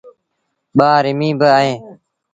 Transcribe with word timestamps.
ٻآ 0.77 0.89
رميݩ 1.03 1.37
با 1.39 1.49
اوهيݩ۔ 1.57 1.79